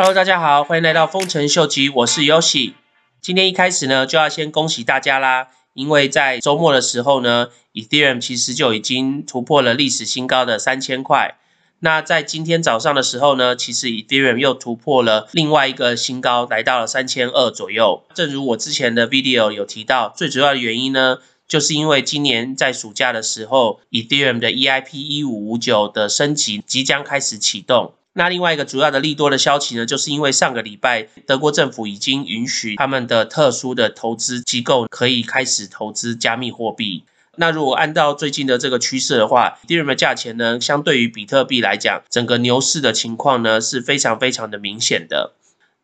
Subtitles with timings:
[0.00, 2.74] Hello，大家好，欢迎来到丰臣秀吉，我是 Yoshi。
[3.20, 11.36] 今天一开始呢，就要先恭喜大家啦，因为在周末的时候呢，Ethereum 其实就已经突破了历史新高的三千块。
[11.80, 18.04] 那在今天早上的时候呢，其实 Ethereum 又突破了另外一个新高，来到了三千二左右。
[18.14, 21.18] 正如我之前的 video 有提到，最主要的原因呢，
[21.48, 27.94] 就是因为今年在暑假的时候，Ethereum 的 EIP 一五五九的升级即将开始启动。
[28.14, 37.04] 那另外一个主要的利多的消息呢，就是因为上个礼拜德国政府已经允许他们的特殊的投资机构可以开始投资加密货币。
[37.36, 45.34] 那如果按照最近的这个趋势的话，Ethereum 的价钱呢，相对于比特币来讲，整个牛市的情况呢是非常非常的明显的。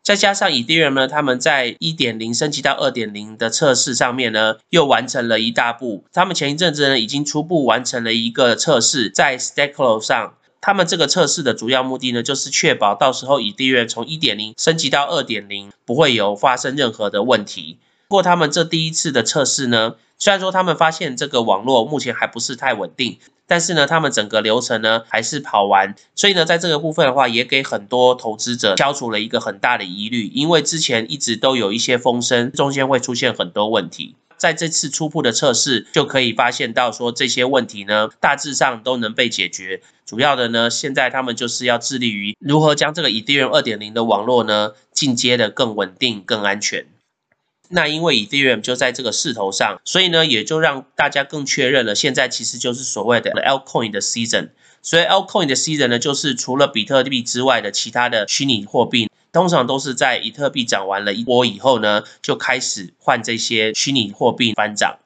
[0.03, 6.03] 再加上 Ethereum 呢，他们在一点零升级到二点零的测试上面呢，又完成了一大步。
[6.11, 10.33] 他们前一阵子呢，已经初步完成了一个测试，在 Stakelo 上。
[10.65, 17.77] 他们这个测试的主要目的呢，就是确保到时候以地缘从一点零升级到二点零不会有发生任何的问题。
[18.15, 25.93] 不过他们这第一次的测试呢，虽然说他们发现这个网络目前还不是太稳定，但是呢，他们整个流程呢还是跑完。
[26.15, 34.15] 所以呢，在这个部分的话，也给很多投资者消除了一个很大的疑虑，因为之前一直都有一些风声，中间会出现很多问题。
[34.37, 39.81] 在这次初步的测试，就可以发现到说这些问题呢，大致上都能被解决。
[40.05, 46.85] 主要的呢，现在他们就是要致力于如何将这个 Ethereum 二点零的网络呢，进阶的更稳定、更安全。
[47.69, 54.49] 那因为 Ethereum 就在这个势头上，所以呢，也就让大家更确认了，现在其实就是所谓的 “Alcoin” 的 season。
[54.81, 59.09] 所以 “Alcoin” 的 season 呢，就是除了比特币之外的其他的虚拟货币。
[59.31, 64.97] 通常都是在比特币涨完了一波以后呢，就开始换这些虚拟货币翻涨。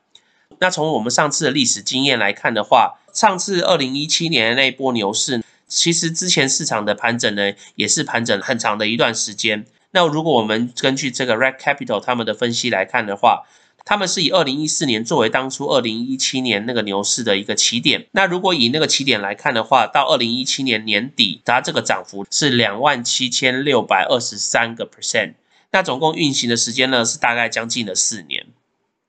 [0.60, 9.66] 那从我们上次的历史经验来看的话，上次二零一七年的那波牛市，其实之前市场的盘整呢，也是盘整很长的一段时间。
[9.92, 13.44] 那如果我们根据这个 Red Capital 他们的分析来看的话，
[13.86, 18.05] 他们是以二零一四年作为当初二零一七年那个牛市的一个起点。
[18.11, 25.33] 那如果以那个起点来看的话，到二零一七年年底，它这个涨幅是两万七千六百二十三个 percent。
[25.72, 28.45] 那总共运行的时间呢，是大概将近了四年。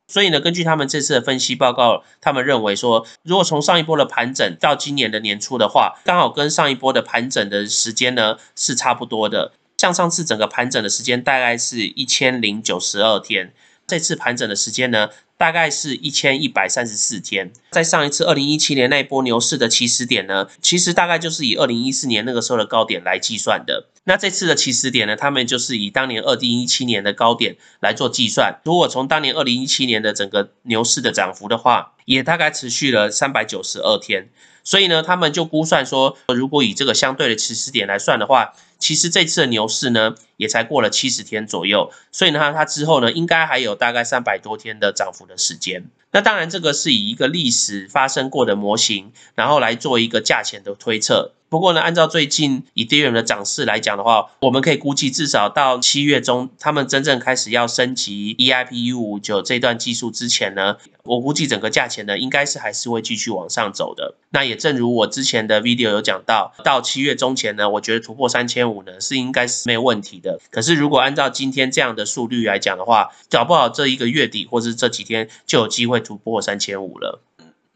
[0.08, 9.52] 所以呢，根据他们这次的分析报告，他们认为说，如果从上一波的盘整到今年的年初的话，刚好跟上一波的盘整的时间呢是差不多的。
[9.80, 13.54] 像上次整个盘整的时间大概是一千零九十二天。
[13.86, 15.08] 这次盘整的时间呢，
[15.38, 17.50] 大概是一千一百三十四天。
[17.70, 23.86] 在上一次二零一七年那一波牛市的起始点呢，其实大概就是以二零一四年那个时候的高点来计算的。
[24.04, 28.60] 那这次的起始点呢，他们就是以当年二零一七年的高点来做计算。
[28.66, 34.28] 如果从当年二零一七年的整个牛市的涨幅的话，也大概持续了三百九十二天。
[34.62, 45.84] 所以呢，他们就估算说，如果以这个相对的起始点来算的话，其实这次的牛市呢，也才过了七十天左右，所以呢，它之后呢，应该还有大概三百多天的涨幅的时间。
[46.10, 51.32] 那当然，这个是以一个历史发生过的模型，然后来做一个价钱的推测。
[51.50, 64.14] 不过呢，按照最近 edm 的涨势来讲的话，我们可以估计至少到七月中，他们真正开始要升级 EIP 一五九这段技术之前呢，我估计整个价钱呢，应该是还是会继续往上走的。
[64.30, 70.38] 那也正如我之前的 video 有讲到，到七月中前呢，我觉得突破三千五呢是应该是没有问题的。
[70.52, 77.20] 可是如果按照今天这样的速率来讲的话，搞不好这一个月底或是这几天就有机会突破三千五了。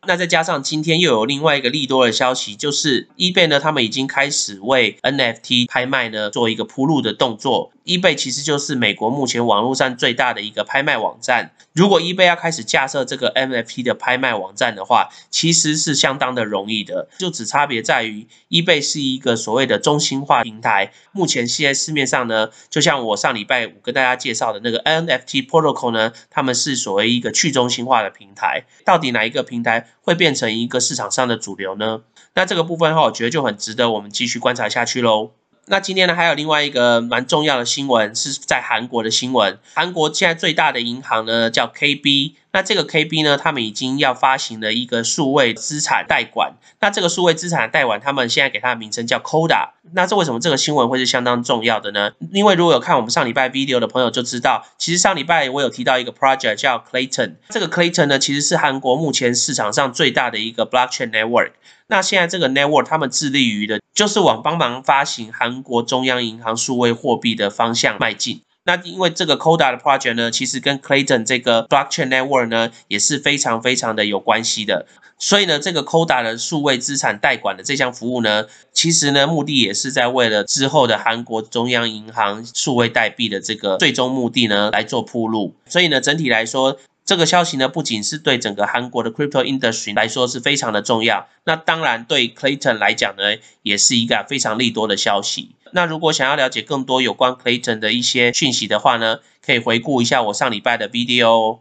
[0.07, 7.73] 那再加上今天又有另外一个利多的消息，就是 eBay 呢，他们已经开始为 NFT 拍卖呢做一个铺路的动作。
[7.85, 11.53] eBay 其实就是美国目前网络上最大的一个拍卖网站。
[11.75, 20.93] 如果 eBay 要开始架设这个 NFT 的拍卖网站的话，其实是相当的容易的，就只差别在于 eBay 是一个所谓的中心化平台。
[21.13, 28.65] 目前现在市面上呢，就像我上礼拜五跟大家介绍的那个 NFT Protocol 呢，他们是所谓一个去中心化的平台。
[28.87, 32.01] 到底哪一个平台会变成一个市场上的主流呢？
[32.37, 35.33] 那这个部分的话，我觉得就很值得我们继续观察下去喽。
[35.67, 39.59] 那今天呢，还有另外一个蛮重要的新闻，是在韩国的新闻。
[39.75, 42.33] 韩国现在最大的银行呢，叫 KB。
[42.55, 46.55] 那这个 KB 呢，他们已经要发行了一个数位资产代管。
[46.81, 49.71] 那这个数位资产代管，他们现在给它的名称叫 Coda。
[49.93, 52.13] 那这为什么这个新闻会是相当重要的呢？
[52.33, 57.35] 因为如果有看我们上礼拜 video 的朋友就知道，其实上礼拜我有提到一个 project 叫 Clayton。
[57.49, 61.51] 这个 Clayton 呢，其实是韩国目前市场上最大的一个 blockchain network。
[61.89, 68.43] 那现在这个 network 他们致力于的，就是往帮忙发行韩国中央银行数位货币的方向迈进。
[68.67, 74.87] 那因为这个 Koda 的 project 呢，其实跟 Clayton 这个 blockchain network 呢也是非常非常的有关系的。
[75.19, 85.55] 所以呢，这个 Coda 的数位资产代管的这项服务呢，其实呢，目的也是在为了之后的韩国中央银行数位代币的这个最终目的呢来做铺路。
[85.67, 95.51] 所以呢，整体来说，这个消息呢，不仅是对整个韩国的 crypto industry 来说是非常的重要，那当然对 Clayton 来讲呢，也是一个非常利多的消息。
[95.73, 101.59] 那如果想要了解更多有关 Clayton 的一些讯息的话呢，可以回顾一下我上礼拜的 video。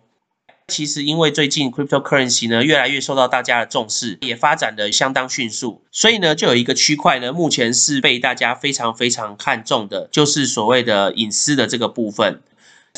[0.70, 12.42] 其实因为最近 cryptocurrency 呢越来越受到大家的重视，也发展的相当迅速，所以呢就有一个区块呢目前是被大家非常非常看重的，就是所谓的隐私的这个部分。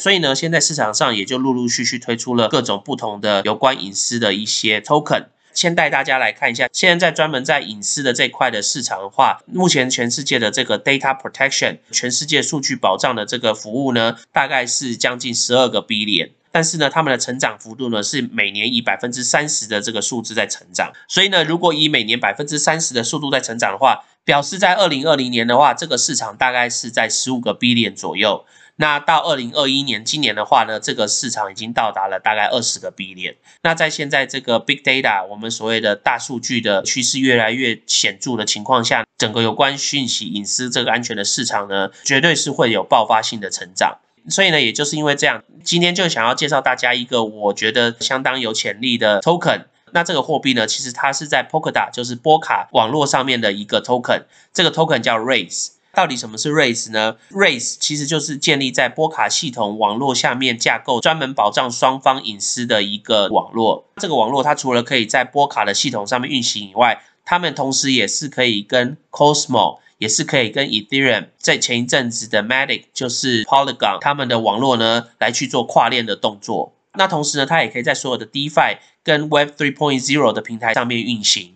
[0.01, 5.27] 所以呢，现在市场上也就陆陆续续推出了各种不同的有关隐私的一些 token。
[5.53, 16.31] 先带大家来看一下，现在专门在隐私的这块的市场的话，目前全世界的这个 data protection，全世界数据保障的这个服务呢，大概是将近十二个 billion。
[16.51, 20.91] 但是呢，他们的成长幅度呢，是每年以百分之三十的这个数字在成长。
[21.07, 28.43] 所以呢，如果以每年百分之三十的速度在成长的话，表示在二零二零年的话，这个市场大概是在十五个 billion 左右。
[28.77, 33.37] 那到二零二一年，今年的话呢，这个市场已经到达了大概二十个 B 链。
[33.63, 43.99] 那在现在这个 big data，我们所谓的大数据的趋势越来越显著的情况下，整个有关讯息隐私这个安全的市场呢，绝对是会有爆发性的成长。
[44.27, 49.65] 所以呢，也就是因为这样，今天就想要介绍大家一个我觉得相当有潜力的 token。
[49.91, 54.23] 那这个货币呢，其实它是在 Polkadot，就是波卡网络上面的一个 token。
[54.51, 55.74] 这个 token 叫 Race。
[55.95, 63.85] 到底什么是 Race 呢？Race 其实就是建立在波卡系统网络下面架构，专门保障双方隐私的一个网络。
[63.95, 76.73] 这个网络它除了可以在波卡的系统上面运行以外，他们同时也是可以跟 Cosmo，也是可以跟 Ethereum，在前一阵子的 Matic 就是 Polygon 他们的网络呢来去做跨链的动作。
[76.97, 81.54] 那同时呢，它也可以在所有的 DeFi 跟 Web 3.0的平台上面运行。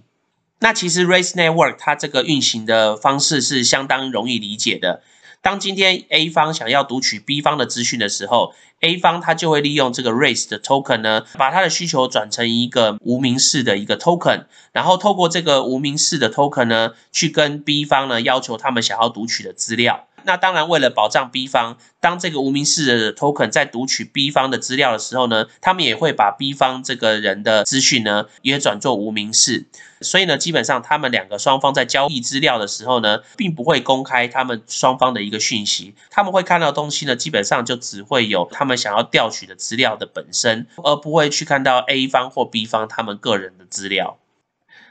[0.60, 5.02] 那其实 Race Network 它这个运行的方式是相当容易理解的。
[5.42, 20.09] 当今天 A 方想要读取 B 方的资讯的时候，A 方它就会利用这个 Race 的 token 呢，把它的需求转成一个无名氏的一个 token，然后透过这个无名氏的 token 呢，去跟 B 方呢要求他们想要读取的资料。
[20.24, 29.66] 那当然，为了保障 B 方，当这个无名氏的 token 在读取 B 方的资料的时候呢，他们也会把 B 方这个人的资讯呢，也转做无名氏。
[30.02, 35.94] 所以呢，基本上他们两个双方在交易资料的时候呢，并不会公开他们双方的一个讯息。
[36.10, 44.18] 他们会看到东西呢，基本上就只会有他们想要调取的资料的本身，而不会去看到 A 方或 B 方他们个人的资料。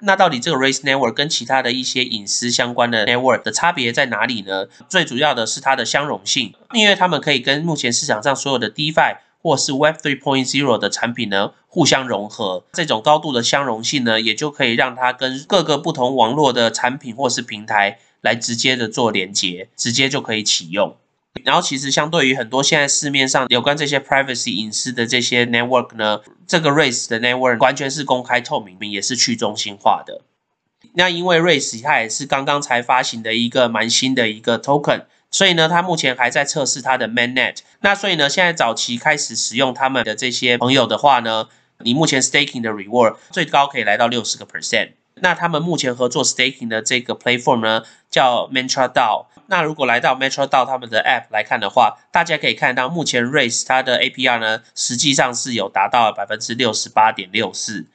[0.00, 4.66] 那到底这个 Race Network 跟其他的一些隐私相关的 Network 的差别在哪里呢？
[4.88, 12.64] 最主要的是它的相容性，因为它们可以跟目前市场上所有的 DeFi 或是 Web 3.0的产品呢互相融合。
[12.72, 20.96] 这种高度的相容性呢，也就可以让它跟各个不同网络的产品或是平台来直接的做连接，直接就可以启用。
[21.44, 30.22] 然后其实相对于很多现在市面上有关这些 privacy 隐私的这些 network 呢，这个 Race 的 network 完全是公开透明，也是去中心化的。
[30.94, 37.58] 那因为 Race 它也是刚刚才发行的一个蛮新的一个 token，所以呢，它目前还在测试它的 mainnet。
[37.80, 41.48] 那所以呢，现在早期开始使用他们的这些朋友的话呢，
[41.80, 44.90] 你目前 staking 的 reward 最高可以来到六十个 percent。
[45.20, 49.26] 那他们目前合作 staking 的这个 platform 呢，叫 Mantra DAO。
[49.50, 57.86] 那如果来到 Metro 到他们的 app 来看的话，大家可以看到，目前 Race 它的 APR 呢，实际上是有达到百分之六十八点六四。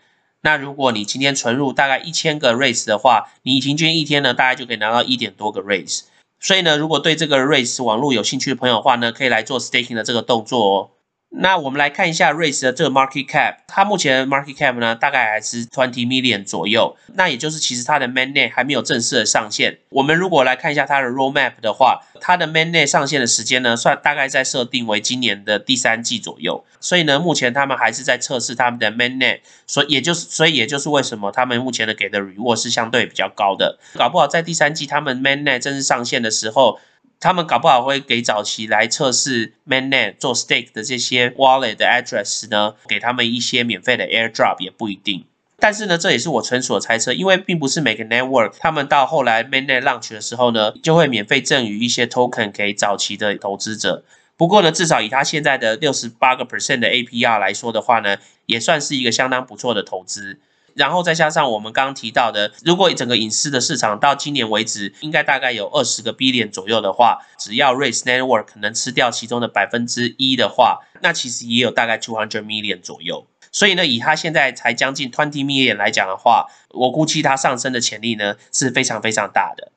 [0.42, 6.02] 那如果你今天存入大概一千个 Race 的话，你平均一天呢，大概就可以拿到一点多个 Race。
[6.40, 10.90] 所以呢，如果对这个 Race 网络有兴趣的朋友的话呢，可以来做 staking 的这个动作哦。
[11.36, 16.96] 那我们来看一下瑞士的这个 market cap，它目前的 market cap 呢，大概还是 twenty million 左右。
[17.16, 19.80] 那也就是其实它的 mainnet 还没有正式的上线。
[19.90, 26.64] 我们如果来看一下它的 roadmap 的话，它的 mainnet 上线的时间呢，算大概在设定为今年的第三季左右。
[26.80, 33.80] 所以呢，目前他们还是在测试他们的 mainnet，所以也就是所以也就是为什么他们目前的给的 reward 是相对比较高的。
[33.96, 36.80] 搞不好在第三季他们 mainnet 正式上线的时候。
[37.24, 45.24] 他们搞不好会给早期来测试 mainnet 做 stake 的这些 wallet 的 address 呢，给他们一些免费的 airdrop 也不一定。
[45.58, 54.04] 但是呢，这也是我纯属猜测，因为并不是每个 network 他们到后来 mainnet launch 的时候呢，就会免费赠予一些 token 给早期的投资者。
[54.36, 60.40] 不过呢，至少以他现在的六十八个 percent 的 APR 来说的话呢，也算是一个相当不错的投资。
[60.76, 73.28] 然后再加上我们刚刚提到的，如果整个隐私的市场到今年为止，应该大概有二十个 billion 左右的话，只要 Race Network 能吃掉其中的百分之一的话，那其实也有大概 two hundred million 左右。
[73.52, 79.72] 所以呢，以它现在才将近 twenty million 来讲的话，我估计它上升的潜力呢是非常非常大的。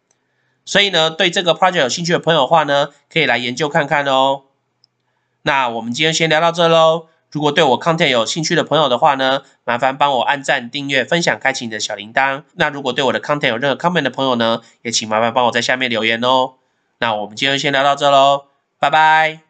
[0.64, 4.44] 所以呢，对这个 project 有兴趣的朋友的话呢，可以来研究看看哦。
[5.42, 7.08] 那我们今天先聊到这喽。
[7.36, 12.44] 如果对我 content 有兴趣的朋友的话呢，麻烦帮我按赞、订阅、分享、开启你的小铃铛。
[12.54, 16.54] 那如果对我的 content 有任何 comment 的朋友呢，也请麻烦帮我在下面留言哦。
[16.96, 18.44] 那我们今天先聊到这喽，
[18.80, 19.45] 拜拜。